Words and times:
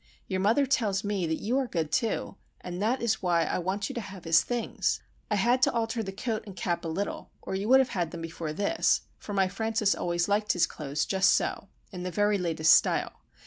Your 0.27 0.39
mother 0.39 0.65
tells 0.65 1.03
me 1.03 1.27
that 1.27 1.35
you 1.43 1.59
are 1.59 1.67
good, 1.67 1.91
too, 1.91 2.35
and 2.61 2.81
that 2.81 3.03
is 3.03 3.21
why 3.21 3.43
I 3.43 3.59
want 3.59 3.87
you 3.87 3.93
to 3.93 4.01
have 4.01 4.23
his 4.23 4.41
things. 4.41 4.99
I 5.29 5.35
had 5.35 5.61
to 5.61 5.71
alter 5.71 6.01
the 6.01 6.11
coat 6.11 6.41
and 6.47 6.55
cap 6.55 6.83
a 6.83 6.87
little, 6.87 7.29
or 7.43 7.53
you 7.53 7.69
would 7.69 7.79
have 7.79 7.89
had 7.89 8.09
them 8.09 8.21
before 8.23 8.51
this, 8.51 9.01
for 9.19 9.33
my 9.35 9.47
Francis 9.47 9.93
always 9.93 10.27
liked 10.27 10.53
his 10.53 10.65
clothes 10.65 11.05
just 11.05 11.29
so,—in 11.35 12.01
the 12.01 12.09
very 12.09 12.39
latest 12.39 12.73
style. 12.73 13.19